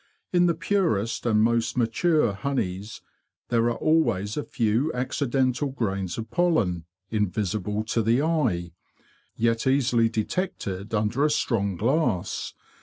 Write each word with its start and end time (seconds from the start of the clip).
In 0.33 0.47
the 0.47 0.55
purest 0.55 1.27
and 1.27 1.43
most 1.43 1.77
mature 1.77 2.33
honeys 2.33 3.01
there 3.49 3.65
are 3.69 3.77
always 3.77 4.35
a 4.35 4.41
few 4.43 4.91
accidental 4.93 5.69
grains 5.69 6.17
of 6.17 6.31
pollen, 6.31 6.85
invisible 7.11 7.83
to 7.83 8.01
the 8.01 8.19
eye, 8.23 8.71
yet 9.35 9.67
easily 9.67 10.09
detected 10.09 10.95
under 10.95 11.23
a 11.23 11.29
strong 11.29 11.75
glass. 11.75 12.55